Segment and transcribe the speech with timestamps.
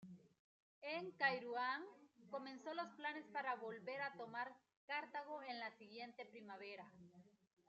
[0.81, 1.85] En Kairuán,
[2.31, 4.51] comenzó los planes para volver a tomar
[4.87, 6.91] Cartago en la siguiente primavera.